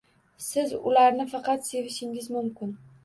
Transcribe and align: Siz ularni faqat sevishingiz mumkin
Siz 0.45 0.71
ularni 0.91 1.27
faqat 1.33 1.69
sevishingiz 1.69 2.31
mumkin 2.39 2.73